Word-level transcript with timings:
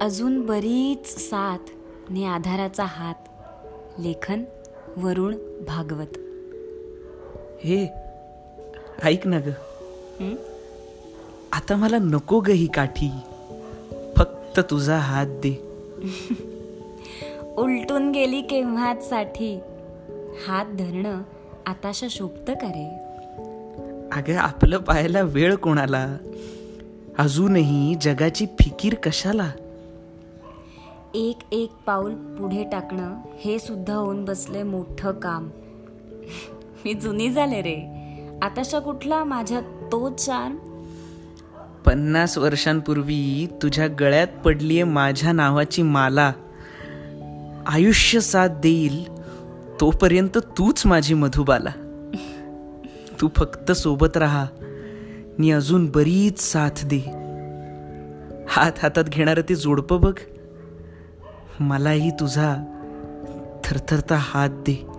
अजून 0.00 0.46
बरीच 0.46 1.18
साथ 1.18 1.58
नि 2.10 2.24
आधाराचा 2.24 2.84
हात. 2.84 3.14
लेखन 3.98 4.44
वरुण 4.96 5.34
भागवत. 5.68 6.18
हे 7.64 7.88
ऐक 9.02 9.26
ना 9.26 9.38
ग. 9.38 9.48
हं? 10.20 10.34
आता 11.52 11.76
मला 11.76 11.98
नको 11.98 12.40
ग 12.40 12.48
ही 12.48 12.66
काठी. 12.66 13.10
फक्त 14.16 14.60
तुझा 14.70 14.96
हात 14.96 15.26
दे. 15.26 15.62
उलटून 17.56 18.10
गेली 18.10 18.42
केव्हाच 18.42 19.08
साठी? 19.08 19.60
हात 20.46 20.66
धरणं 20.66 21.22
आताशा 21.66 22.06
शोभत 22.10 22.50
करे. 22.50 22.98
अगं 24.12 24.34
आपलं 24.34 24.78
पाहायला 24.78 25.20
वेळ 25.22 25.54
कोणाला? 25.54 26.16
अजूनही 27.18 27.94
जगाची 28.00 28.46
फिकीर 28.46 28.94
कशाला? 28.94 29.50
एक 31.14 31.38
एक 31.52 31.72
पाऊल 31.86 32.14
पुढे 32.14 32.64
टाकणं 32.72 33.14
हे 33.44 33.58
सुद्धा 33.58 33.94
होऊन 33.94 34.24
बसले 34.24 34.62
मोठं 34.62 35.12
काम. 35.12 35.48
मी 36.84 36.94
जुनी 36.94 37.30
झाले 37.30 37.62
रे. 37.62 37.76
आताशा 38.42 38.78
कुठला? 38.78 39.24
माझ्या 39.24 39.60
तो 39.60 40.14
चार्म 40.14 40.56
पन्नास 41.86 42.38
वर्षांपूर्वी 42.38 43.48
तुझ्या 43.62 43.86
गळ्यात 43.86 44.26
पडलीये 44.44 44.84
माझ्या 44.84 45.32
नावाची 45.32 45.82
माला. 45.82 46.32
आयुष्य 47.66 48.20
साथ 48.20 48.48
देईल 48.48 49.18
तोपर्यंत 49.80 50.38
तूच 50.38 50.86
माझी 50.86 51.14
मधुबाला. 51.14 51.70
तू 53.20 53.28
फक्त 53.36 53.72
सोबत 53.72 54.16
राहा. 54.16 54.46
मी 55.38 55.50
अजून 55.50 55.90
बरीच 55.90 56.40
साथ 56.40 56.84
दे. 56.84 56.98
हात 58.48 58.72
हातात 58.82 59.04
घेणारं 59.04 59.48
ते 59.48 59.54
जोडपं 59.54 60.00
बघ. 60.00 60.14
मलाही 61.60 62.10
तुझा 62.10 62.54
थरथरता 63.64 64.16
हात 64.16 64.50
दे. 64.50 64.93